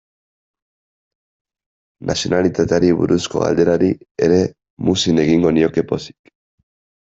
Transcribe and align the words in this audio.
Nazionalitateari 2.11 2.91
buruzko 3.03 3.45
galderari 3.45 3.93
ere 4.29 4.43
muzin 4.89 5.25
egingo 5.29 5.57
nioke 5.61 5.89
pozik. 5.95 6.37